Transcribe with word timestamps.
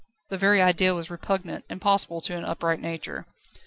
The 0.29 0.37
very 0.39 0.63
idea 0.63 0.95
was 0.95 1.11
repugnant, 1.11 1.63
impossible 1.69 2.21
to 2.21 2.35
an 2.35 2.43
upright 2.43 2.79
nature. 2.79 3.27